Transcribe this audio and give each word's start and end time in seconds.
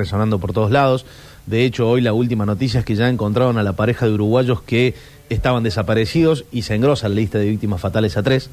resonando 0.00 0.38
por 0.38 0.52
todos 0.52 0.70
lados. 0.70 1.04
De 1.46 1.64
hecho, 1.64 1.88
hoy 1.90 2.00
la 2.00 2.12
última 2.12 2.46
noticia 2.46 2.78
es 2.78 2.86
que 2.86 2.94
ya 2.94 3.08
encontraron 3.08 3.58
a 3.58 3.64
la 3.64 3.72
pareja 3.72 4.06
de 4.06 4.12
uruguayos 4.12 4.62
que 4.62 4.94
estaban 5.28 5.64
desaparecidos 5.64 6.44
y 6.52 6.62
se 6.62 6.76
engrosa 6.76 7.08
la 7.08 7.16
lista 7.16 7.38
de 7.38 7.46
víctimas 7.46 7.80
fatales 7.80 8.16
a 8.16 8.22
tres. 8.22 8.48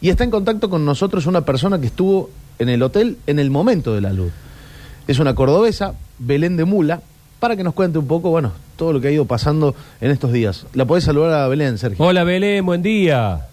Y 0.00 0.10
está 0.10 0.24
en 0.24 0.32
contacto 0.32 0.68
con 0.68 0.84
nosotros 0.84 1.26
una 1.26 1.42
persona 1.42 1.78
que 1.78 1.86
estuvo 1.86 2.30
en 2.58 2.68
el 2.68 2.82
hotel 2.82 3.16
en 3.28 3.38
el 3.38 3.48
momento 3.48 3.94
de 3.94 4.00
la 4.00 4.12
luz. 4.12 4.32
Es 5.06 5.20
una 5.20 5.36
cordobesa, 5.36 5.94
Belén 6.18 6.56
de 6.56 6.64
Mula, 6.64 7.00
para 7.38 7.54
que 7.54 7.62
nos 7.62 7.74
cuente 7.74 7.98
un 7.98 8.08
poco, 8.08 8.30
bueno, 8.30 8.50
todo 8.74 8.92
lo 8.92 9.00
que 9.00 9.06
ha 9.06 9.12
ido 9.12 9.24
pasando 9.24 9.76
en 10.00 10.10
estos 10.10 10.32
días. 10.32 10.66
¿La 10.74 10.84
podés 10.84 11.04
saludar 11.04 11.42
a 11.42 11.46
Belén, 11.46 11.78
Sergio? 11.78 12.04
Hola 12.04 12.24
Belén, 12.24 12.66
buen 12.66 12.82
día. 12.82 13.46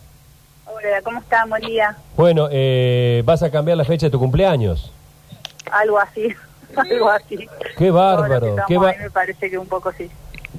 Hola, 0.66 1.02
¿cómo 1.04 1.20
están? 1.20 1.48
Buen 1.48 1.62
día. 1.62 1.96
Bueno, 2.18 2.48
eh, 2.52 3.22
¿vas 3.24 3.44
a 3.44 3.52
cambiar 3.52 3.78
la 3.78 3.86
fecha 3.86 4.08
de 4.08 4.10
tu 4.10 4.18
cumpleaños? 4.18 4.92
Algo 5.72 6.00
así, 6.00 6.34
algo 6.92 7.10
así. 7.10 7.48
Qué 7.78 7.92
bárbaro, 7.92 8.56
qué, 8.68 8.78
ba- 8.78 8.90
ahí 8.90 8.98
me 9.00 9.10
parece 9.12 9.50
que 9.50 9.58
un 9.58 9.68
poco 9.68 9.92
sí. 9.94 10.10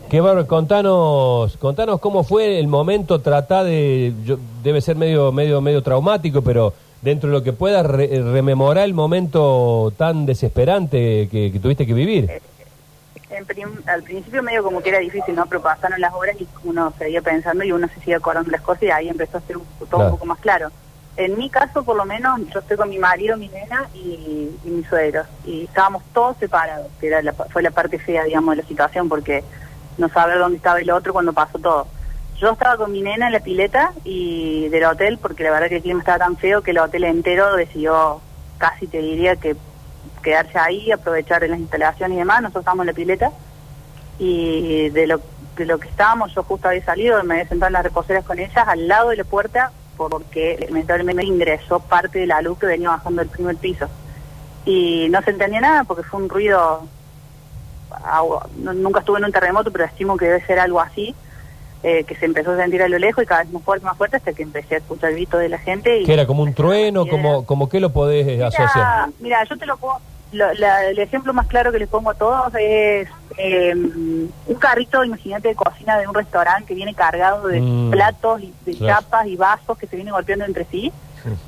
qué 0.09 0.21
bárbaro. 0.21 0.47
Contanos, 0.47 1.57
contanos 1.59 2.01
cómo 2.01 2.25
fue 2.25 2.59
el 2.59 2.67
momento, 2.69 3.21
tratá 3.21 3.65
de, 3.65 4.13
yo- 4.25 4.39
debe 4.63 4.81
ser 4.81 4.97
medio, 4.97 5.33
medio, 5.33 5.61
medio 5.61 5.83
traumático, 5.83 6.43
pero 6.43 6.73
dentro 7.03 7.29
de 7.31 7.37
lo 7.37 7.43
que 7.43 7.53
puedas 7.53 7.87
re- 7.87 8.09
rememorar 8.23 8.85
el 8.85 8.95
momento 8.95 9.93
tan 9.97 10.27
desesperante 10.27 11.29
que, 11.31 11.51
que 11.53 11.59
tuviste 11.61 11.87
que 11.87 11.95
vivir. 11.95 12.31
En 13.31 13.47
prim- 13.47 13.81
al 13.87 14.03
principio 14.03 14.43
medio 14.43 14.63
como 14.65 14.83
que 14.83 14.89
era 14.89 14.99
difícil, 14.99 15.35
¿no? 15.37 15.47
Pero 15.47 15.63
pasaron 15.63 16.01
las 16.01 16.13
horas 16.13 16.37
y 16.41 16.47
uno 16.65 16.93
seguía 16.99 17.23
pensando 17.23 17.63
y 17.65 17.71
uno 17.73 17.87
se 17.89 18.01
sigue 18.01 18.17
acordando 18.17 18.51
las 18.51 18.61
cosas 18.61 18.83
y 18.83 18.91
ahí 18.91 19.09
empezó 19.09 19.39
a 19.39 19.41
ser 19.43 19.57
un- 19.57 19.65
todo 19.79 19.87
Claro. 19.89 20.05
un 20.07 20.11
poco 20.11 20.27
más 20.27 20.39
claro. 20.41 20.69
En 21.17 21.37
mi 21.37 21.51
caso, 21.51 21.83
por 21.83 21.97
lo 21.97 22.05
menos, 22.05 22.41
yo 22.53 22.61
estoy 22.61 22.77
con 22.77 22.89
mi 22.89 22.99
marido, 22.99 23.37
mi 23.37 23.49
nena 23.49 23.89
y, 23.95 24.51
y 24.65 24.71
mis 24.71 24.87
suegros. 24.87 25.27
Y 25.45 25.65
estábamos 25.65 26.03
todos 26.15 26.37
separados, 26.39 26.87
que 27.01 27.09
era 27.09 27.21
la, 27.21 27.33
fue 27.33 27.63
la 27.63 27.71
parte 27.71 27.99
fea, 27.99 28.25
digamos, 28.25 28.57
de 28.57 28.63
la 28.63 28.69
situación, 28.69 29.09
porque 29.09 29.45
no 29.99 30.09
saber 30.09 30.39
dónde 30.39 30.57
estaba 30.57 30.81
el 30.81 30.91
otro 30.91 31.13
cuando 31.13 31.33
pasó 31.33 31.59
todo. 31.59 31.87
Yo 32.39 32.53
estaba 32.53 32.79
con 32.79 32.91
mi 32.91 33.03
nena 33.03 33.27
en 33.27 33.33
la 33.35 33.41
pileta 33.41 33.93
y 34.05 34.69
del 34.71 34.85
hotel, 34.85 35.19
porque 35.19 35.45
la 35.45 35.51
verdad 35.51 35.69
que 35.69 35.77
el 35.77 35.83
clima 35.83 36.01
estaba 36.01 36.19
tan 36.19 36.37
feo 36.37 36.63
que 36.63 36.71
el 36.71 36.79
hotel 36.79 37.05
entero 37.05 37.55
decidió, 37.55 38.23
casi 38.57 38.87
te 38.87 38.99
diría 38.99 39.37
que 39.37 39.57
quedarse 40.23 40.59
ahí, 40.59 40.91
aprovechar 40.91 41.43
las 41.47 41.59
instalaciones 41.59 42.17
y 42.17 42.19
demás. 42.19 42.41
Nosotros 42.41 42.63
estábamos 42.63 42.85
en 42.85 42.87
la 42.87 42.93
pileta 42.95 43.31
y 44.19 44.89
de 44.91 45.07
lo, 45.07 45.21
de 45.57 45.67
lo 45.67 45.79
que 45.79 45.89
estábamos, 45.89 46.35
yo 46.35 46.43
justo 46.45 46.69
había 46.69 46.85
salido, 46.85 47.23
me 47.25 47.35
había 47.35 47.49
sentado 47.49 47.69
en 47.69 47.75
las 47.75 47.83
reposeras 47.83 48.25
con 48.25 48.39
ellas 48.39 48.67
al 48.67 48.89
lado 48.89 49.11
de 49.11 49.17
la 49.17 49.25
puerta 49.25 49.73
porque 50.09 50.57
lamentablemente 50.69 51.25
ingresó 51.25 51.81
parte 51.81 52.21
de 52.21 52.27
la 52.27 52.41
luz 52.41 52.59
que 52.59 52.67
venía 52.67 52.89
bajando 52.91 53.21
del 53.21 53.29
primer 53.31 53.57
piso. 53.57 53.87
Y 54.65 55.09
no 55.11 55.21
se 55.23 55.31
entendía 55.31 55.61
nada 55.61 55.85
porque 55.85 56.03
fue 56.05 56.21
un 56.23 56.29
ruido, 56.29 56.87
agua- 58.05 58.49
no- 58.59 58.73
nunca 58.73 59.01
estuve 59.01 59.19
en 59.19 59.25
un 59.25 59.33
terremoto, 59.33 59.71
pero 59.71 59.85
estimo 59.85 60.17
que 60.17 60.27
debe 60.27 60.47
ser 60.47 60.59
algo 60.59 60.81
así, 60.81 61.15
eh, 61.83 62.05
que 62.05 62.15
se 62.15 62.27
empezó 62.27 62.53
a 62.53 62.57
sentir 62.57 62.83
a 62.83 62.89
lo 62.89 62.99
lejos 62.99 63.25
y 63.25 63.27
cada 63.27 63.43
vez 63.43 63.53
más 63.53 63.63
fuerte, 63.63 63.85
más 63.87 63.97
fuerte, 63.97 64.17
hasta 64.17 64.33
que 64.33 64.43
empecé 64.43 64.75
a 64.77 64.79
escuchar 64.79 65.11
el 65.11 65.17
grito 65.17 65.39
de 65.39 65.49
la 65.49 65.59
gente. 65.59 66.01
Y 66.01 66.05
¿Qué 66.05 66.13
era 66.13 66.27
como 66.27 66.43
un 66.43 66.55
trueno? 66.55 67.07
Como, 67.07 67.45
como 67.47 67.69
qué 67.69 67.81
lo 67.81 67.91
podés 67.93 68.41
asociar? 68.43 69.09
Mira, 69.09 69.11
mira, 69.21 69.45
yo 69.45 69.57
te 69.57 69.67
lo 69.67 69.77
puedo. 69.77 69.99
Lo- 70.33 70.53
la- 70.55 70.85
el 70.87 70.99
ejemplo 70.99 71.33
más 71.33 71.47
claro 71.47 71.73
que 71.73 71.79
les 71.79 71.89
pongo 71.89 72.11
a 72.11 72.15
todos 72.15 72.53
es 72.59 73.09
eh, 73.37 73.75
un 73.75 74.55
carrito, 74.59 75.03
imagínate, 75.05 75.49
de 75.49 75.55
cocina 75.55 75.99
de 75.99 76.07
un 76.07 76.15
restaurante 76.15 76.67
que 76.67 76.75
viene 76.75 76.95
cargado 76.95 77.47
de 77.49 77.61
Mm, 77.61 77.91
platos 77.91 78.41
y 78.43 78.53
de 78.67 78.77
claro. 78.77 79.01
chapas 79.01 79.27
y 79.27 79.37
vasos 79.37 79.79
que 79.79 79.87
se 79.87 79.97
vienen 79.97 80.13
golpeando 80.15 80.45
entre 80.45 80.65
sí. 80.67 80.93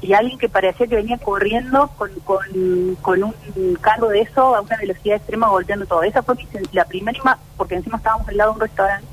Y 0.03 0.13
alguien 0.13 0.39
que 0.39 0.49
parecía 0.51 0.87
que 0.87 0.97
venía 0.97 1.17
corriendo 1.19 1.89
con, 1.97 2.11
con, 2.25 2.97
con 3.01 3.23
un 3.25 3.35
carro 3.81 4.09
de 4.09 4.21
eso 4.21 4.55
a 4.55 4.61
una 4.61 4.77
velocidad 4.77 5.17
extrema 5.17 5.49
golpeando 5.49 5.87
todo. 5.87 6.03
Esa 6.03 6.23
fue 6.23 6.35
mi 6.35 6.47
la 6.73 6.85
primera 6.85 7.39
porque 7.57 7.77
encima 7.77 7.97
estábamos 7.97 8.29
al 8.29 8.37
lado 8.37 8.51
de 8.53 8.55
un 8.57 8.61
restaurante. 8.61 9.07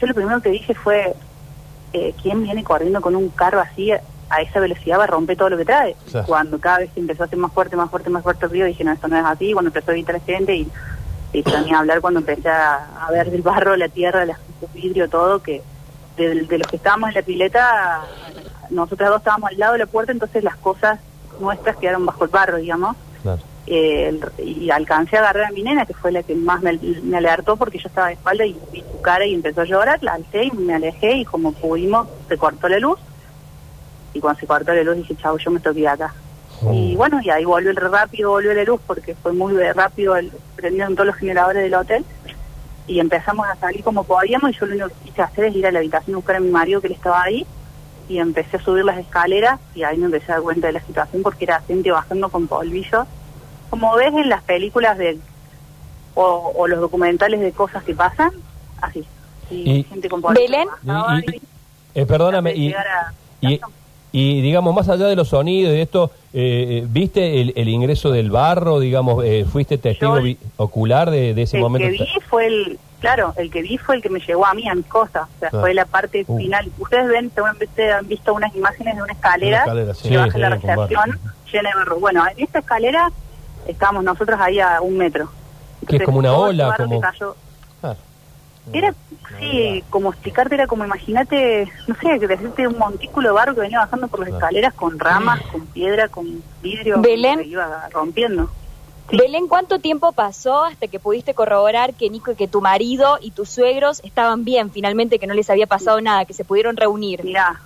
Yo 0.00 0.06
lo 0.08 0.14
primero 0.14 0.40
que 0.40 0.50
dije 0.50 0.74
fue, 0.74 1.14
eh, 1.92 2.14
¿quién 2.20 2.42
viene 2.42 2.64
corriendo 2.64 3.00
con 3.00 3.14
un 3.14 3.28
carro 3.30 3.60
así 3.60 3.92
a, 4.30 4.42
esa 4.42 4.60
velocidad 4.60 4.98
va 4.98 5.04
a 5.04 5.08
romper 5.08 5.36
todo 5.36 5.50
lo 5.50 5.56
que 5.56 5.64
trae? 5.64 5.96
Cuando 6.26 6.58
cada 6.58 6.78
vez 6.78 6.90
empezó 6.96 7.24
a 7.24 7.28
ser 7.28 7.38
más 7.38 7.52
fuerte, 7.52 7.76
más 7.76 7.90
fuerte, 7.90 8.10
más 8.10 8.22
fuerte 8.22 8.46
el 8.46 8.50
río, 8.50 8.66
dije, 8.66 8.84
no, 8.84 8.92
esto 8.92 9.08
no 9.08 9.16
es 9.18 9.24
así. 9.24 9.52
Cuando 9.52 9.68
empezó 9.68 9.90
a 9.90 9.94
gritar 9.94 10.14
la 10.14 10.20
gente 10.20 10.56
y, 10.56 10.68
y 11.32 11.42
también 11.42 11.76
a 11.76 11.78
hablar 11.80 12.00
cuando 12.00 12.20
empecé 12.20 12.48
a, 12.48 13.06
a 13.06 13.10
ver 13.10 13.28
el 13.28 13.42
barro, 13.42 13.76
la 13.76 13.88
tierra, 13.88 14.22
el 14.22 14.32
vidrio, 14.74 15.08
todo, 15.08 15.42
que 15.42 15.62
de, 16.16 16.42
de 16.44 16.58
los 16.58 16.66
que 16.68 16.76
estábamos 16.76 17.10
en 17.10 17.14
la 17.16 17.22
pileta, 17.22 18.00
nosotros 18.70 19.08
dos 19.08 19.18
estábamos 19.18 19.50
al 19.50 19.58
lado 19.58 19.72
de 19.74 19.80
la 19.80 19.86
puerta, 19.86 20.12
entonces 20.12 20.42
las 20.42 20.56
cosas 20.56 20.98
nuestras 21.40 21.76
quedaron 21.76 22.06
bajo 22.06 22.24
el 22.24 22.30
barro, 22.30 22.56
digamos. 22.56 22.96
Claro. 23.22 23.42
Eh, 23.68 24.20
y 24.38 24.70
alcancé 24.70 25.16
a 25.16 25.20
agarrar 25.20 25.46
a 25.46 25.50
mi 25.50 25.62
nena, 25.62 25.86
que 25.86 25.94
fue 25.94 26.12
la 26.12 26.22
que 26.22 26.36
más 26.36 26.62
me, 26.62 26.78
me 27.02 27.16
alertó 27.16 27.56
porque 27.56 27.78
yo 27.78 27.88
estaba 27.88 28.06
de 28.08 28.12
espalda 28.14 28.46
y 28.46 28.56
vi 28.72 28.80
su 28.80 29.00
cara 29.00 29.26
y 29.26 29.34
empezó 29.34 29.62
a 29.62 29.64
llorar, 29.64 30.00
la 30.02 30.12
alcé 30.12 30.44
y 30.44 30.50
me 30.52 30.74
alejé 30.74 31.16
y 31.16 31.24
como 31.24 31.52
pudimos 31.52 32.06
se 32.28 32.38
cortó 32.38 32.68
la 32.68 32.78
luz. 32.78 32.98
Y 34.16 34.20
cuando 34.20 34.40
se 34.40 34.46
cortó 34.46 34.72
la 34.72 34.82
luz 34.82 34.96
dije, 34.96 35.14
chao, 35.16 35.36
yo 35.36 35.50
me 35.50 35.60
toqué 35.60 35.86
acá. 35.86 36.14
Oh. 36.62 36.72
Y 36.72 36.96
bueno, 36.96 37.20
y 37.22 37.28
ahí 37.28 37.44
volvió 37.44 37.70
el 37.70 37.76
rápido, 37.76 38.30
volvió 38.30 38.54
la 38.54 38.64
luz 38.64 38.80
porque 38.86 39.14
fue 39.14 39.32
muy 39.32 39.52
rápido, 39.74 40.16
el, 40.16 40.32
prendieron 40.56 40.94
todos 40.94 41.08
los 41.08 41.16
generadores 41.16 41.62
del 41.62 41.74
hotel 41.74 42.02
y 42.86 42.98
empezamos 42.98 43.46
a 43.46 43.56
salir 43.56 43.84
como 43.84 44.04
podíamos 44.04 44.50
y 44.50 44.54
yo 44.54 44.64
lo 44.64 44.72
único 44.72 44.88
que 44.88 45.10
quise 45.10 45.20
hacer 45.22 45.44
es 45.46 45.54
ir 45.56 45.66
a 45.66 45.70
la 45.72 45.80
habitación 45.80 46.14
a 46.14 46.18
buscar 46.18 46.36
a 46.36 46.40
mi 46.40 46.48
marido 46.50 46.80
que 46.80 46.86
él 46.86 46.94
estaba 46.94 47.22
ahí 47.22 47.46
y 48.08 48.18
empecé 48.20 48.56
a 48.56 48.62
subir 48.62 48.84
las 48.86 48.96
escaleras 48.98 49.60
y 49.74 49.82
ahí 49.82 49.98
me 49.98 50.06
empecé 50.06 50.32
a 50.32 50.36
dar 50.36 50.42
cuenta 50.44 50.68
de 50.68 50.72
la 50.74 50.80
situación 50.80 51.22
porque 51.22 51.44
era 51.44 51.60
gente 51.66 51.90
bajando 51.90 52.28
con 52.30 52.46
polvillo 52.46 53.06
como 53.68 53.94
ves 53.96 54.14
en 54.14 54.28
las 54.30 54.42
películas 54.44 54.96
de 54.96 55.18
o, 56.14 56.52
o 56.56 56.66
los 56.68 56.80
documentales 56.80 57.40
de 57.40 57.52
cosas 57.52 57.82
que 57.84 57.94
pasan 57.94 58.30
así 58.80 59.04
y, 59.50 59.70
Y- 59.70 59.82
gente 59.84 60.08
con 60.08 60.22
polvillo 60.22 60.42
Belén. 60.48 60.68
bajaba 60.84 61.18
Y- 61.20 61.24
y- 61.32 61.36
y- 61.36 61.42
Eh, 61.96 62.06
perdóname, 62.06 62.54
y, 62.54 62.72
a- 62.72 63.12
y, 64.18 64.40
digamos, 64.40 64.74
más 64.74 64.88
allá 64.88 65.06
de 65.08 65.14
los 65.16 65.28
sonidos 65.28 65.74
y 65.74 65.80
esto, 65.80 66.10
eh, 66.32 66.80
eh, 66.82 66.86
¿viste 66.88 67.40
el, 67.42 67.52
el 67.54 67.68
ingreso 67.68 68.10
del 68.10 68.30
barro? 68.30 68.80
Digamos, 68.80 69.22
eh, 69.24 69.44
¿fuiste 69.50 69.76
testigo 69.76 70.18
Yo- 70.20 70.36
ocular 70.56 71.10
de, 71.10 71.34
de 71.34 71.42
ese 71.42 71.58
el 71.58 71.62
momento? 71.62 71.86
que 71.86 72.04
vi 72.04 72.20
fue 72.28 72.46
el 72.46 72.78
claro 72.98 73.34
el 73.36 73.50
que 73.50 73.60
vi 73.60 73.76
fue 73.76 73.96
el 73.96 74.00
que 74.02 74.08
me 74.08 74.20
llegó 74.20 74.46
a 74.46 74.54
mí 74.54 74.66
a 74.66 74.74
mis 74.74 74.86
cosas 74.86 75.28
o 75.36 75.38
sea 75.38 75.50
Claro. 75.50 75.60
fue 75.64 75.74
la 75.74 75.84
parte 75.84 76.24
Uh. 76.26 76.38
final 76.38 76.72
ustedes 76.78 77.08
ven 77.08 77.30
seguramente 77.34 77.92
han 77.92 78.08
visto 78.08 78.32
unas 78.32 78.54
imágenes 78.56 78.96
de 78.96 79.02
una 79.02 79.12
escalera, 79.12 79.64
Una 79.64 79.72
escalera, 79.82 79.94
sí. 79.94 80.08
que 80.08 80.16
baja 80.16 80.32
Sí, 80.32 80.38
la 80.38 80.48
recepción 80.48 81.20
llena 81.52 81.68
de 81.70 81.74
barro 81.76 82.00
bueno 82.00 82.24
en 82.26 82.42
esta 82.42 82.60
escalera 82.60 83.12
estábamos 83.68 84.02
nosotros 84.02 84.40
ahí 84.40 84.60
a 84.60 84.80
un 84.80 84.96
metro 84.96 85.28
Que 85.86 85.96
es 85.96 86.02
como 86.04 86.18
una 86.20 86.32
ola, 86.34 86.74
como- 86.78 86.98
cayó-. 87.02 87.36
Era 88.72 88.94
sí 89.38 89.84
como 89.90 90.10
explicarte 90.12 90.54
era 90.54 90.66
como 90.66 90.84
imagínate 90.84 91.70
no 91.86 91.94
sé 91.96 92.18
que 92.18 92.26
decirte 92.26 92.66
un 92.66 92.78
montículo 92.78 93.28
de 93.28 93.34
barro 93.34 93.54
que 93.54 93.60
venía 93.62 93.78
bajando 93.80 94.08
por 94.08 94.20
las 94.20 94.28
Claro. 94.30 94.38
escaleras 94.46 94.74
con 94.74 94.98
ramas 94.98 95.40
con 95.52 95.66
piedra 95.66 96.08
con 96.08 96.42
vidrio 96.62 97.00
Belén. 97.00 97.40
que 97.40 97.46
iba 97.48 97.88
rompiendo 97.90 98.50
Sí. 99.08 99.16
Belén, 99.18 99.46
¿cuánto 99.46 99.78
tiempo 99.78 100.10
pasó 100.10 100.64
hasta 100.64 100.88
que 100.88 100.98
pudiste 100.98 101.32
corroborar 101.32 101.94
que 101.94 102.10
Nico 102.10 102.32
y 102.32 102.34
que 102.34 102.48
tu 102.48 102.60
marido 102.60 103.18
y 103.20 103.30
tus 103.30 103.48
suegros 103.50 104.00
estaban 104.02 104.44
bien, 104.44 104.72
finalmente 104.72 105.20
que 105.20 105.28
no 105.28 105.34
les 105.34 105.48
había 105.48 105.68
pasado 105.68 106.00
nada, 106.00 106.24
que 106.24 106.34
se 106.34 106.44
pudieron 106.44 106.76
reunir? 106.76 107.22
Mirá, 107.22 107.60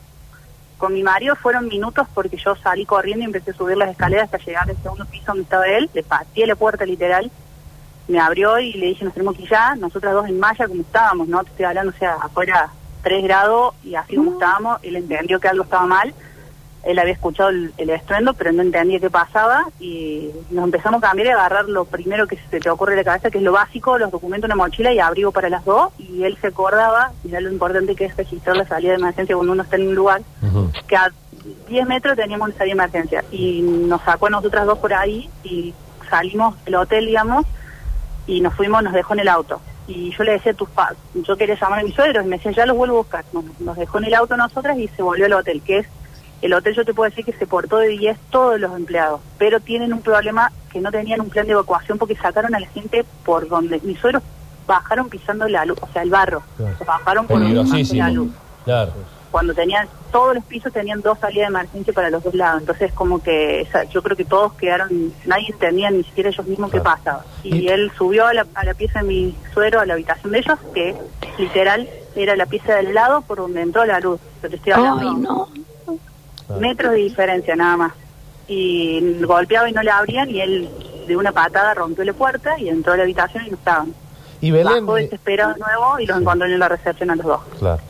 con 0.77 0.93
mi 0.93 1.03
marido 1.03 1.34
fueron 1.37 1.67
minutos 1.67 2.06
porque 2.12 2.37
yo 2.37 2.56
salí 2.56 2.84
corriendo 2.84 3.22
y 3.22 3.25
empecé 3.25 3.53
a 3.53 3.55
subir 3.55 3.78
las 3.78 3.88
escaleras 3.88 4.25
hasta 4.27 4.37
llegar 4.37 4.69
al 4.69 4.77
segundo 4.82 5.06
piso 5.06 5.25
donde 5.28 5.44
estaba 5.44 5.67
él, 5.67 5.88
le 5.94 6.03
pateé 6.03 6.47
la 6.47 6.56
puerta 6.56 6.84
literal, 6.84 7.31
me 8.10 8.19
abrió 8.19 8.59
y 8.59 8.72
le 8.72 8.87
dije, 8.87 9.04
nos 9.04 9.15
tenemos 9.15 9.37
que 9.37 9.43
ir 9.43 9.50
ya, 9.50 9.75
nosotras 9.76 10.12
dos 10.12 10.28
en 10.28 10.38
malla 10.38 10.66
como 10.66 10.82
estábamos, 10.82 11.28
¿no? 11.28 11.43
Te 11.44 11.50
estoy 11.50 11.65
hablando, 11.66 11.93
o 11.94 11.98
sea, 11.98 12.15
afuera 12.15 12.71
3 13.03 13.22
grados 13.22 13.75
y 13.84 13.94
así 13.94 14.16
como 14.16 14.32
estábamos, 14.32 14.78
él 14.82 14.97
entendió 14.97 15.38
que 15.41 15.48
algo 15.48 15.62
estaba 15.62 15.87
mal, 15.87 16.12
él 16.82 16.99
había 16.99 17.12
escuchado 17.12 17.50
el, 17.50 17.72
el 17.76 17.91
estruendo, 17.91 18.34
pero 18.34 18.53
no 18.53 18.62
entendía 18.62 18.99
qué 18.99 19.10
pasaba 19.10 19.66
y 19.78 20.31
nos 20.50 20.65
empezamos 20.65 21.03
a 21.03 21.09
cambiar 21.09 21.28
y 21.28 21.31
a 21.31 21.34
agarrar 21.34 21.66
lo 21.66 21.84
primero 21.84 22.26
que 22.26 22.37
se 22.50 22.59
te 22.59 22.70
ocurre 22.70 22.93
en 22.93 22.99
la 22.99 23.04
cabeza, 23.04 23.31
que 23.31 23.38
es 23.38 23.44
lo 23.44 23.53
básico, 23.53 23.99
los 23.99 24.11
documentos, 24.11 24.49
una 24.49 24.56
mochila 24.56 24.93
y 24.93 24.99
abrigo 24.99 25.31
para 25.31 25.49
las 25.49 25.64
dos, 25.64 25.93
y 25.99 26.25
él 26.25 26.37
se 26.40 26.49
acordaba, 26.49 27.12
mira 27.23 27.40
lo 27.40 27.52
importante 27.52 27.94
que 27.94 28.06
es 28.06 28.17
registrar 28.17 28.56
la 28.56 28.67
salida 28.67 28.90
de 28.93 28.99
emergencia 28.99 29.37
cuando 29.37 29.52
uno 29.52 29.62
está 29.62 29.76
en 29.76 29.88
un 29.88 29.94
lugar, 29.94 30.23
que 30.88 30.96
a 30.96 31.12
10 31.69 31.87
metros 31.87 32.17
teníamos 32.17 32.49
una 32.49 32.58
salida 32.58 32.75
de 32.75 32.81
emergencia 32.82 33.25
y 33.31 33.62
nos 33.62 34.02
sacó 34.02 34.26
a 34.26 34.31
nosotras 34.31 34.67
dos 34.67 34.79
por 34.79 34.93
ahí 34.93 35.31
y 35.44 35.73
salimos 36.08 36.62
del 36.64 36.75
hotel, 36.75 37.06
digamos, 37.06 37.46
y 38.31 38.41
nos 38.41 38.55
fuimos, 38.55 38.82
nos 38.82 38.93
dejó 38.93 39.15
en 39.15 39.21
el 39.21 39.29
auto. 39.29 39.61
Y 39.88 40.12
yo 40.17 40.23
le 40.23 40.32
decía 40.32 40.53
a 40.53 40.55
tus 40.55 40.69
padres, 40.71 40.99
yo 41.15 41.37
quería 41.37 41.59
llamar 41.61 41.81
a 41.81 41.82
mis 41.82 41.94
suegros 41.94 42.25
y 42.25 42.29
me 42.29 42.37
decía, 42.37 42.53
ya 42.53 42.65
los 42.65 42.77
vuelvo 42.77 42.94
a 42.94 42.99
buscar. 43.00 43.25
Nos, 43.32 43.44
nos 43.59 43.77
dejó 43.77 43.99
en 43.99 44.05
el 44.05 44.15
auto 44.15 44.37
nosotras 44.37 44.79
y 44.79 44.87
se 44.88 45.03
volvió 45.03 45.27
al 45.27 45.32
hotel, 45.32 45.61
que 45.62 45.79
es, 45.79 45.87
el 46.41 46.55
hotel 46.55 46.75
yo 46.75 46.85
te 46.85 46.94
puedo 46.94 47.11
decir 47.11 47.25
que 47.25 47.32
se 47.32 47.47
portó 47.47 47.79
de 47.79 47.88
10 47.88 48.17
todos 48.31 48.61
los 48.61 48.75
empleados, 48.77 49.21
pero 49.37 49.59
tienen 49.59 49.93
un 49.93 50.00
problema 50.00 50.53
que 50.71 50.81
no 50.81 50.93
tenían 50.93 51.21
un 51.21 51.29
plan 51.29 51.44
de 51.44 51.53
evacuación 51.53 51.99
porque 51.99 52.15
sacaron 52.15 52.55
a 52.55 52.61
la 52.61 52.69
gente 52.69 53.05
por 53.25 53.49
donde 53.49 53.81
mis 53.82 53.99
suegros 53.99 54.23
bajaron 54.67 55.09
pisando 55.09 55.49
la 55.49 55.65
luz, 55.65 55.79
o 55.81 55.88
sea, 55.93 56.03
el 56.03 56.11
barro. 56.11 56.43
Claro. 56.56 56.77
Bajaron 56.87 57.27
por 57.27 57.41
la 57.41 57.49
luz. 57.49 58.31
Claro. 58.65 58.93
Cuando 59.31 59.55
tenían, 59.55 59.88
todos 60.11 60.35
los 60.35 60.44
pisos 60.44 60.73
tenían 60.73 61.00
dos 61.03 61.19
salidas 61.19 61.49
de 61.49 61.55
emergencia 61.55 61.93
para 61.93 62.11
los 62.11 62.23
dos 62.23 62.35
lados. 62.35 62.61
Entonces, 62.62 62.93
como 62.93 63.23
que 63.23 63.61
esa- 63.62 63.85
yo 63.85 64.03
creo 64.03 64.17
que 64.17 64.25
todos 64.25 64.53
quedaron, 64.55 65.12
nadie 65.25 65.47
entendía 65.49 65.91
ni 65.91 66.03
siquiera 66.03 66.31
ellos 66.31 66.47
mismos 66.47 66.71
qué 66.71 66.81
Claro. 66.81 66.97
pasaba. 66.97 67.25
Y, 67.44 67.56
Y- 67.56 67.69
él 67.69 67.91
subió 67.97 68.27
a 68.27 68.35
la, 68.35 68.47
a 68.55 68.65
la 68.65 68.75
pieza 68.75 69.00
de 69.00 69.06
mi 69.06 69.37
suero, 69.55 69.81
a 69.81 69.87
la 69.87 69.94
habitación 69.94 70.32
de 70.32 70.38
ellos, 70.41 70.59
que 70.75 70.97
literal 71.38 71.88
era 72.17 72.35
la 72.37 72.47
pieza 72.47 72.75
del 72.75 72.93
lado 72.93 73.21
por 73.23 73.38
donde 73.38 73.62
entró 73.62 73.85
la 73.85 74.00
luz. 74.00 74.21
Pero 74.41 74.50
te 74.50 74.56
estoy 74.56 74.73
hablando 74.73 75.49
metros 76.59 76.93
de 76.93 76.99
diferencia 76.99 77.55
nada 77.56 77.77
más. 77.77 77.93
Y 78.49 79.23
golpeaba 79.23 79.69
y 79.69 79.73
no 79.73 79.82
le 79.82 79.91
abrían 79.93 80.29
y 80.29 80.41
él 80.41 80.69
de 81.06 81.17
una 81.17 81.31
patada 81.32 81.73
rompió 81.75 82.05
la 82.05 82.12
puerta 82.12 82.59
y 82.59 82.69
entró 82.69 82.93
a 82.93 82.97
la 82.97 83.05
habitación 83.05 83.47
y 83.47 83.50
no 83.50 83.56
estaban. 83.56 83.94
Y 84.40 84.50
Belén, 84.50 84.87
Bajó 84.87 84.98
eh, 84.98 85.02
desesperado 85.04 85.54
de 85.54 85.60
nuevo 85.60 85.98
y 85.98 86.06
los 86.06 86.20
encontró 86.20 86.46
en 86.46 86.58
la 86.58 86.69
recepción 86.69 87.10
a 87.10 87.16
los 87.16 87.26
dos. 87.26 87.40
Claro. 87.58 87.82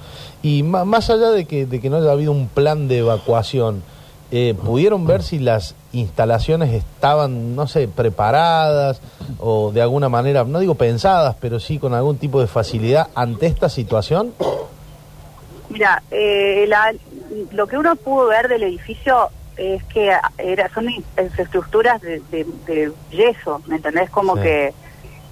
Y 0.43 0.63
más 0.63 1.11
allá 1.11 1.31
de 1.31 1.45
que, 1.45 1.67
de 1.67 1.81
que 1.81 1.91
no 1.91 1.99
haya 1.99 2.13
habido 2.13 2.33
un 2.33 2.49
plan 2.49 2.89
de 2.89 2.99
evacuación, 2.99 3.83
eh, 4.33 4.55
¿pudieron 4.55 5.07
ver 5.07 5.23
si 5.23 5.39
las 5.39 5.75
instalaciones 5.93 6.73
estaban, 6.73 7.55
no 7.57 7.67
sé, 7.67 7.89
preparadas 7.89 9.01
o 9.39 9.71
de 9.73 9.83
alguna 9.83 10.09
manera, 10.09 10.45
no 10.45 10.61
digo 10.61 10.77
pensadas, 10.77 11.37
pero 11.41 11.61
sí 11.61 11.79
con 11.79 11.95
algún 11.95 12.17
tipo 12.17 12.41
de 12.41 12.47
facilidad 12.47 13.09
ante 13.15 13.47
esta 13.47 13.69
situación? 13.69 14.33
Mira, 15.69 16.03
eh, 16.11 16.65
la- 16.69 16.95
lo 17.53 17.67
que 17.67 17.77
uno 17.77 17.95
pudo 17.97 18.27
ver 18.29 18.49
del 18.49 18.63
edificio 18.65 19.29
es 19.57 19.83
que 19.85 20.11
era, 20.39 20.73
son 20.75 20.89
infraestructuras 20.91 22.01
de, 22.01 22.23
de- 22.31 22.47
de 22.67 22.93
yeso, 23.11 23.61
¿me 23.67 23.77
entendés? 23.77 24.11
Como 24.11 24.37
Sí. 24.37 24.43
que 24.43 24.75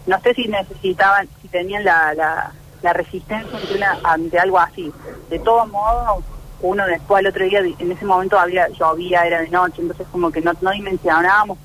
no 0.08 0.20
sé 0.20 0.34
si 0.34 0.48
necesitaban, 0.48 1.28
si 1.40 1.46
tenían 1.48 1.84
la, 1.84 2.12
la, 2.14 2.50
la 2.82 2.92
resistencia 2.92 3.56
ante, 3.58 3.74
una- 3.76 3.98
ante 4.02 4.38
algo 4.40 4.58
así. 4.58 4.92
De 5.30 5.38
todos 5.38 5.68
modos, 5.68 6.24
uno 6.60 6.84
después 6.86 7.20
al 7.20 7.26
otro 7.28 7.44
día, 7.44 7.60
en 7.60 7.92
ese 7.92 8.04
momento 8.04 8.36
había 8.38 8.66
llovía, 8.68 9.24
era 9.26 9.40
de 9.40 9.48
noche, 9.50 9.80
entonces 9.82 10.06
como 10.10 10.32
que 10.32 10.40
no, 10.40 10.52
no 10.60 10.70
dimensionábamos 10.72 11.58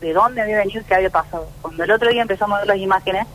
de 0.00 0.12
dónde 0.12 0.40
había 0.42 0.58
venido 0.58 0.80
y 0.80 0.84
qué 0.84 0.94
había 0.96 1.10
pasado. 1.10 1.46
Cuando 1.62 1.84
el 1.84 1.90
otro 1.92 2.10
día 2.10 2.22
empezamos 2.22 2.56
a 2.56 2.60
ver 2.60 2.68
las 2.68 2.78
imágenes, 2.78 3.26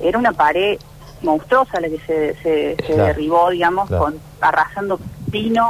era 0.00 0.18
una 0.18 0.32
pared 0.32 0.78
monstruosa 1.22 1.80
la 1.80 1.88
que 1.88 1.98
se, 2.00 2.34
se, 2.42 2.76
se 2.76 2.94
Claro. 2.94 3.04
derribó, 3.04 3.50
digamos, 3.50 3.88
Claro. 3.88 4.04
con 4.04 4.18
arrasando 4.40 4.98
pino, 5.30 5.68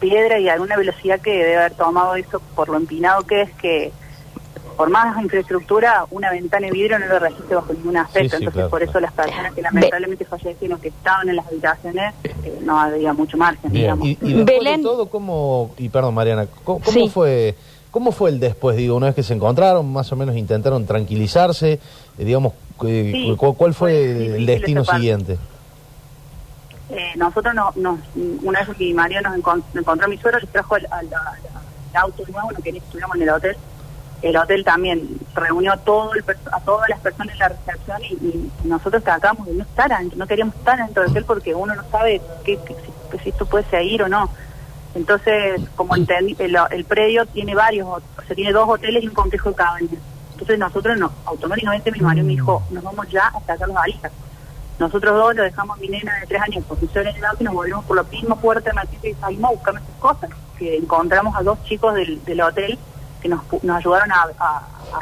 piedra 0.00 0.38
y 0.38 0.48
alguna 0.48 0.76
velocidad 0.76 1.20
que 1.20 1.30
debe 1.30 1.56
haber 1.56 1.72
tomado 1.74 2.14
eso 2.16 2.40
por 2.54 2.68
lo 2.68 2.76
empinado 2.76 3.22
que 3.22 3.42
es 3.42 3.50
que 3.54 3.92
por 4.78 4.90
más 4.90 5.20
infraestructura, 5.20 6.06
una 6.12 6.30
ventana 6.30 6.68
de 6.68 6.72
vidrio 6.72 7.00
no 7.00 7.06
lo 7.06 7.18
resiste 7.18 7.52
bajo 7.52 7.72
ningún 7.72 7.96
aspecto. 7.96 8.20
Sí, 8.20 8.28
sí, 8.30 8.36
Entonces, 8.36 8.52
claro, 8.54 8.70
por 8.70 8.82
eso 8.84 9.00
las 9.00 9.12
personas 9.12 9.52
que 9.52 9.60
lamentablemente 9.60 10.24
fallecieron, 10.24 10.80
que 10.80 10.88
estaban 10.88 11.28
en 11.28 11.34
las 11.34 11.46
habitaciones, 11.48 12.14
eh, 12.22 12.60
no 12.62 12.78
había 12.80 13.12
mucho 13.12 13.36
margen, 13.36 13.72
Bien. 13.72 13.82
digamos. 13.82 14.06
Y, 14.06 14.10
y 14.22 14.32
después 14.34 14.46
Belén. 14.46 14.76
de 14.76 14.82
todo, 14.84 15.10
¿cómo, 15.10 15.72
y 15.78 15.88
perdón 15.88 16.14
Mariana, 16.14 16.46
¿cómo, 16.62 16.78
cómo 16.78 16.92
Sí. 16.92 17.08
fue 17.12 17.56
cómo 17.90 18.12
fue 18.12 18.30
el 18.30 18.38
después? 18.38 18.76
Digo, 18.76 18.94
una 18.94 19.06
vez 19.06 19.16
que 19.16 19.24
se 19.24 19.34
encontraron, 19.34 19.92
más 19.92 20.12
o 20.12 20.16
menos 20.16 20.36
intentaron 20.36 20.86
tranquilizarse, 20.86 21.72
eh, 21.72 21.80
digamos, 22.24 22.52
eh, 22.86 23.10
Sí, 23.12 23.34
cu- 23.36 23.54
¿cuál 23.56 23.74
fue 23.74 23.90
fue 23.90 24.36
el 24.36 24.46
destino 24.46 24.84
siguiente? 24.84 25.38
Eh, 26.90 27.12
nosotros 27.16 27.52
no, 27.52 27.72
nos, 27.74 27.98
una 28.44 28.60
vez 28.64 28.76
que 28.76 28.94
Mario 28.94 29.20
nos 29.22 29.36
encon- 29.36 29.62
encontró 29.74 30.06
a 30.06 30.08
mi 30.08 30.16
suegro, 30.18 30.38
les 30.38 30.48
trajo 30.50 30.76
al, 30.76 30.86
al- 30.90 31.06
al- 31.12 31.16
al 31.94 31.96
auto 32.02 32.22
nuevo, 32.30 32.52
no 32.52 32.58
quería 32.58 32.78
que 32.80 32.86
estuviéramos 32.86 33.16
en 33.16 33.22
el 33.22 33.30
hotel. 33.30 33.56
El 34.20 34.36
hotel 34.36 34.64
también 34.64 35.08
reunió 35.34 35.72
a, 35.72 35.76
todo 35.76 36.12
el 36.14 36.24
a 36.52 36.60
todas 36.60 36.88
las 36.88 36.98
personas 37.00 37.34
en 37.34 37.38
la 37.38 37.48
recepción 37.48 38.02
y, 38.02 38.14
y 38.14 38.50
nosotros 38.64 39.04
tratamos 39.04 39.46
de 39.46 39.54
no 39.54 39.62
estar 39.62 39.90
no 40.16 40.26
queríamos 40.26 40.56
estar 40.56 40.76
dentro 40.76 41.02
del 41.02 41.12
hotel 41.12 41.24
porque 41.24 41.54
uno 41.54 41.74
no 41.74 41.84
sabe 41.90 42.20
si, 42.44 42.56
que 42.56 42.74
si 43.22 43.28
esto 43.28 43.46
puede 43.46 43.64
seguir 43.64 44.02
o 44.02 44.08
no. 44.08 44.28
Entonces, 44.94 45.60
como 45.76 45.94
entendí, 45.94 46.34
el, 46.38 46.56
el 46.70 46.84
predio 46.84 47.26
tiene 47.26 47.54
varios, 47.54 47.86
o 47.86 48.00
sea, 48.26 48.34
tiene 48.34 48.52
dos 48.52 48.68
hoteles 48.68 49.04
y 49.04 49.08
un 49.08 49.14
complejo 49.14 49.50
de 49.50 49.54
cabañas. 49.54 50.00
Entonces 50.32 50.58
nosotros 50.58 50.98
no, 50.98 51.12
automáticamente 51.24 51.92
mi 51.92 52.00
marido 52.00 52.26
me 52.26 52.32
dijo, 52.32 52.62
nos 52.70 52.82
vamos 52.82 53.08
ya 53.10 53.26
a 53.28 53.40
sacar 53.40 53.68
las 53.68 53.72
valijas. 53.72 54.12
Nosotros 54.78 55.14
dos 55.14 55.34
lo 55.34 55.42
dejamos 55.42 55.76
a 55.76 55.80
mi 55.80 55.88
nena 55.88 56.14
de 56.20 56.26
tres 56.26 56.40
años 56.40 56.64
por 56.64 56.78
en 56.78 57.16
el 57.16 57.24
auto 57.24 57.38
y 57.40 57.44
nos 57.44 57.54
volvemos 57.54 57.84
por 57.84 57.96
la 57.96 58.04
misma 58.04 58.36
puerta 58.36 58.70
de 58.70 58.74
Matisse 58.74 59.08
y 59.10 59.14
salimos 59.14 59.50
a 59.50 59.54
buscar 59.54 59.74
nuestras 59.74 59.98
cosas. 59.98 60.30
Que 60.56 60.76
encontramos 60.76 61.36
a 61.36 61.42
dos 61.42 61.62
chicos 61.64 61.94
del, 61.94 62.24
del 62.24 62.40
hotel 62.40 62.78
que 63.20 63.28
nos, 63.28 63.40
nos 63.62 63.76
ayudaron 63.76 64.10
a, 64.12 64.26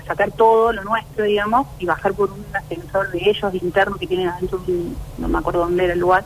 sacar 0.07 0.31
todo 0.33 0.73
lo 0.73 0.83
nuestro, 0.85 1.25
digamos, 1.25 1.67
y 1.79 1.87
bajar 1.87 2.13
por 2.13 2.31
un 2.31 2.45
ascensor 2.55 3.11
de 3.11 3.21
ellos 3.31 3.55
interno 3.55 3.97
que 3.97 4.07
tienen 4.07 4.29
adentro, 4.29 4.61
un- 4.67 4.97
no 5.19 5.29
me 5.29 5.39
acuerdo 5.39 5.61
dónde 5.61 5.85
era 5.85 5.93
el 5.95 6.01
lugar, 6.01 6.25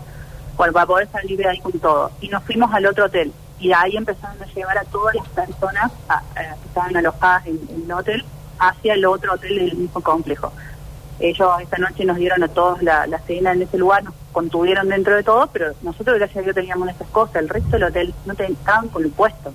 para 0.57 0.87
poder 0.87 1.09
salir 1.11 1.39
de 1.39 1.49
ahí 1.49 1.61
con 1.61 1.73
todo. 1.73 2.11
Y 2.21 2.29
nos 2.29 2.43
fuimos 2.45 2.73
al 2.73 2.87
otro 2.87 3.07
hotel. 3.07 3.33
Y 3.59 3.73
ahí 3.73 3.97
empezaron 3.97 4.43
a 4.43 4.47
llevar 4.47 4.79
a 4.79 4.85
todas 4.85 5.15
las 5.15 5.29
personas 5.29 5.91
que 6.35 6.67
estaban 6.69 6.97
alojadas 6.97 7.47
en, 7.47 7.61
el 7.85 7.93
hotel 7.93 8.25
hacia 8.59 8.95
el 8.95 9.05
otro 9.07 9.35
hotel 9.35 9.57
del 9.59 9.77
mismo 9.77 10.01
complejo. 10.03 10.53
Ellos 11.19 11.51
esta 11.61 11.77
noche 11.79 12.05
nos 12.05 12.17
dieron 12.17 12.43
a 12.43 12.49
todos 12.49 12.83
la, 12.83 13.07
cena 13.27 13.53
en 13.53 13.63
ese 13.63 13.77
lugar, 13.79 14.03
nos 14.05 14.15
contuvieron 14.33 14.89
dentro 14.89 15.15
de 15.17 15.23
todo, 15.23 15.47
pero 15.49 15.73
nosotros 15.83 16.17
gracias 16.17 16.39
a 16.39 16.43
Dios 16.43 16.55
teníamos 16.55 16.87
nuestras 16.87 17.11
cosas, 17.11 17.37
el 17.37 17.49
resto 17.49 17.71
del 17.73 17.85
hotel 17.85 18.15
no 18.25 18.35
ten- 18.35 18.53
estaban 18.53 18.89
con 18.89 19.03
lo 19.03 19.11
puesto, 19.11 19.53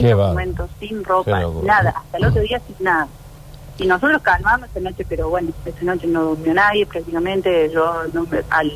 sin 0.00 0.10
documentos, 0.28 0.70
sin 0.80 1.04
ropa, 1.04 1.30
nada, 1.62 1.90
hasta 1.96 2.16
el 2.18 2.24
otro 2.26 2.42
día 2.42 2.60
sin 2.66 2.76
nada. 2.84 3.08
Y 3.78 3.86
nosotros 3.86 4.22
calmamos 4.22 4.68
esa 4.70 4.80
noche, 4.80 5.04
pero 5.08 5.28
bueno, 5.28 5.50
esa 5.64 5.82
noche 5.84 6.06
no 6.06 6.22
durmió 6.24 6.54
nadie 6.54 6.86
prácticamente, 6.86 7.70
yo 7.72 8.02
no 8.12 8.22
me- 8.30 8.42
al, 8.50 8.72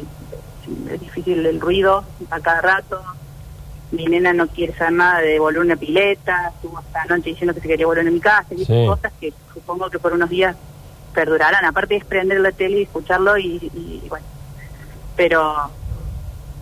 es 0.92 1.00
difícil 1.00 1.44
el 1.46 1.60
ruido 1.60 2.04
a 2.30 2.40
cada 2.40 2.60
rato, 2.60 3.00
mi 3.92 4.04
nena 4.06 4.32
no 4.32 4.48
quiere 4.48 4.74
saber 4.76 4.92
nada 4.94 5.20
de 5.20 5.38
volver 5.38 5.60
una 5.60 5.76
pileta, 5.76 6.52
estuvo 6.54 6.78
hasta 6.78 7.02
anoche 7.02 7.30
diciendo 7.30 7.54
que 7.54 7.60
se 7.60 7.68
quería 7.68 7.86
volver 7.86 8.06
a 8.06 8.10
mi 8.10 8.20
casa, 8.20 8.52
y 8.54 8.64
Sí. 8.64 8.84
cosas 8.86 9.12
que 9.20 9.32
supongo 9.54 9.88
que 9.88 9.98
por 9.98 10.12
unos 10.12 10.28
días 10.28 10.56
perdurarán, 11.14 11.64
aparte 11.64 11.96
es 11.96 12.04
prender 12.04 12.40
la 12.40 12.52
tele 12.52 12.80
y 12.80 12.82
escucharlo 12.82 13.38
y, 13.38 13.70
y 13.72 14.04
bueno, 14.08 14.26
pero 15.16 15.70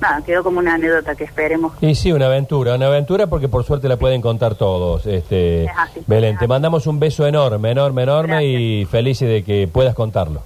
nada, 0.01 0.23
quedó 0.23 0.43
como 0.43 0.59
una 0.59 0.75
anécdota 0.75 1.15
que 1.15 1.25
esperemos. 1.25 1.73
Y 1.81 1.95
sí, 1.95 2.13
una 2.13 2.27
aventura, 2.27 2.75
una 2.75 2.87
aventura 2.87 3.27
porque 3.27 3.49
por 3.49 3.65
suerte 3.65 3.89
la 3.89 3.97
pueden 3.97 4.21
contar 4.21 4.55
todos. 4.55 5.07
Este, 5.07 5.65
Es 5.65 5.71
así, 5.77 6.01
Belén, 6.07 6.35
es 6.35 6.41
te 6.41 6.49
mandamos 6.49 6.87
un 6.87 6.99
beso 6.99 7.27
enorme, 7.27 7.71
enorme, 7.71 8.03
enorme 8.03 8.47
y 8.47 8.85
felices 8.87 9.29
de 9.29 9.43
que 9.43 9.69
puedas 9.69 9.95
contarlo. 9.95 10.43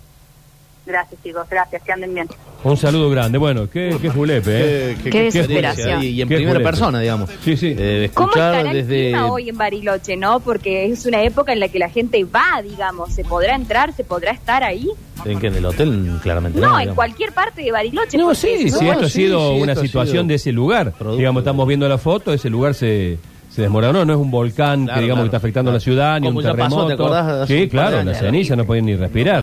Gracias 0.91 1.23
chicos, 1.23 1.47
gracias, 1.51 1.83
que 1.83 1.93
anden 1.93 2.13
bien. 2.15 2.29
Un 2.63 2.77
saludo 2.77 3.09
grande. 3.09 3.39
Bueno, 3.39 3.71
qué, 3.71 3.97
qué 4.03 4.11
julepe, 4.11 4.91
¿eh? 4.93 4.97
Qué 5.03 5.23
desesperación. 5.25 6.03
Y, 6.03 6.07
y 6.09 6.23
en 6.23 6.29
Qué 6.29 6.35
primera 6.37 6.57
julepe. 6.59 6.71
persona, 6.71 7.01
digamos. 7.01 7.31
Sí, 7.43 7.57
sí. 7.57 7.75
Eh, 7.79 8.11
¿Cómo 8.13 8.31
el 8.35 8.73
desde... 8.73 9.05
clima 9.07 9.33
hoy 9.33 9.49
en 9.49 9.57
Bariloche, 9.57 10.17
no? 10.17 10.41
Porque 10.41 10.87
es 10.87 11.07
una 11.07 11.23
época 11.23 11.53
en 11.55 11.61
la 11.61 11.69
que 11.69 11.79
la 11.79 11.89
gente 11.89 12.23
va, 12.25 12.61
digamos. 12.63 13.15
¿Se 13.15 13.25
podrá 13.25 13.55
entrar? 13.55 13.93
¿Se 13.95 14.05
podrá 14.05 14.33
estar 14.33 14.63
ahí? 14.63 14.89
¿En 15.25 15.39
qué? 15.39 15.47
¿En 15.47 15.55
el 15.57 15.65
hotel? 15.65 16.19
Claramente 16.23 16.61
no. 16.61 16.67
No, 16.67 16.73
en 16.75 16.79
digamos. 16.81 16.97
cualquier 16.97 17.33
parte 17.33 17.63
de 17.63 17.73
Bariloche. 17.73 18.19
No, 18.19 18.35
sí, 18.35 18.49
es- 18.49 18.75
sí, 18.75 18.85
No, 18.85 18.93
esto 18.93 19.05
ha 19.07 19.09
sido 19.09 19.55
sí, 19.55 19.61
una 19.63 19.75
situación 19.75 20.13
sido 20.17 20.25
de 20.29 20.35
ese 20.35 20.53
lugar. 20.53 20.93
producto 20.93 21.17
digamos, 21.19 21.41
estamos 21.41 21.67
viendo 21.69 21.89
la 21.89 21.99
foto, 21.99 22.33
ese 22.33 22.49
lugar 22.51 22.75
se, 22.75 23.19
se 23.51 23.63
desmoronó, 23.63 24.05
no 24.05 24.13
es 24.15 24.19
un 24.19 24.31
volcán 24.31 24.85
Claro, 24.85 24.97
que 24.99 25.03
digamos 25.03 25.19
claro, 25.19 25.25
que 25.25 25.27
está 25.29 25.37
afectando 25.39 25.71
a 25.71 25.75
la 25.75 25.81
ciudad, 25.81 26.21
ni 26.21 26.27
Como 26.29 26.39
un 26.39 26.45
pasó, 26.45 26.57
terremoto. 26.57 26.87
¿te 26.87 26.93
acordás? 26.95 27.27
Hace 27.43 27.59
sí, 27.63 27.69
claro, 27.69 28.03
la 28.03 28.15
ceniza 28.15 28.57
no 28.57 28.65
podían 28.65 28.87
ni 28.87 28.97
respirar. 28.97 29.37